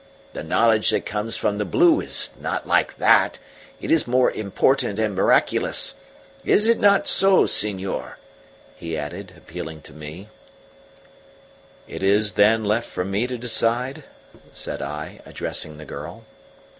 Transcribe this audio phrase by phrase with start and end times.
[0.33, 3.37] The knowledge that comes from the blue is not like that
[3.79, 5.93] it is more important and miraculous.
[6.43, 8.17] Is it not so, senor?"
[8.75, 10.29] he ended, appealing to me.
[11.87, 14.03] "Is it, then, left for me to decide?"
[14.51, 16.25] said I, addressing the girl.